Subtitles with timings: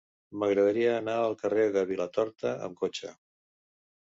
[0.43, 3.17] M'agradaria anar al carrer de Vilatorta amb cotxe.